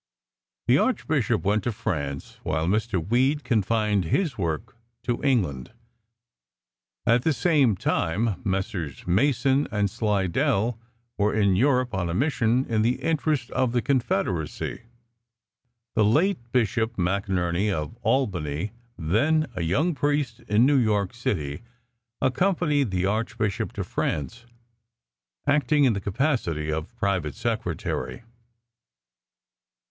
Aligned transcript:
The 0.65 0.79
Archbishop 0.79 1.43
went 1.43 1.63
to 1.65 1.71
France, 1.71 2.39
while 2.41 2.65
Mr. 2.65 3.07
Weed 3.07 3.43
confined 3.43 4.05
his 4.05 4.35
work 4.35 4.75
to 5.03 5.23
England. 5.23 5.73
At 7.05 7.21
the 7.21 7.33
same 7.33 7.77
time 7.77 8.41
Messrs. 8.43 9.05
Mason 9.05 9.67
and 9.71 9.91
Slidell 9.91 10.79
were 11.19 11.35
in 11.35 11.55
Europe 11.55 11.93
on 11.93 12.09
a 12.09 12.15
mission 12.15 12.65
in 12.65 12.81
the 12.81 12.95
interests 13.03 13.51
of 13.51 13.73
the 13.73 13.81
Confederacy. 13.83 14.85
The 15.93 16.03
late 16.03 16.51
Bishop 16.51 16.95
McNierny, 16.95 17.71
of 17.71 17.95
Albany, 18.01 18.71
then 18.97 19.45
a 19.53 19.61
young 19.61 19.93
priest 19.93 20.39
in 20.47 20.65
New 20.65 20.77
York 20.79 21.13
City, 21.13 21.61
accompanied 22.21 22.89
the 22.89 23.05
Archbishop 23.05 23.71
to 23.73 23.83
France, 23.83 24.47
acting 25.45 25.83
in 25.83 25.93
the 25.93 26.01
capacity 26.01 26.71
of 26.71 26.95
private 26.97 27.35
secretary. 27.35 28.23